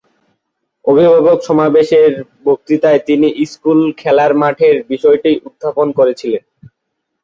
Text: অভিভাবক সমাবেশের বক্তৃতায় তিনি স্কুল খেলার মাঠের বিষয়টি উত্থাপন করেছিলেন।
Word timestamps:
অভিভাবক 0.85 1.37
সমাবেশের 1.47 2.11
বক্তৃতায় 2.45 3.01
তিনি 3.07 3.27
স্কুল 3.45 3.79
খেলার 3.97 4.31
মাঠের 4.41 4.75
বিষয়টি 4.91 5.31
উত্থাপন 5.47 5.87
করেছিলেন। 5.97 6.43